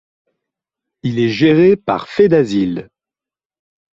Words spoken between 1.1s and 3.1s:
est géré par Fedasil.